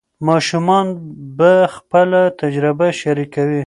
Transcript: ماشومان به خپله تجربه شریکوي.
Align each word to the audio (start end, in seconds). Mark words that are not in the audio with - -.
ماشومان 0.27 0.87
به 1.37 1.51
خپله 1.75 2.21
تجربه 2.41 2.87
شریکوي. 2.99 3.59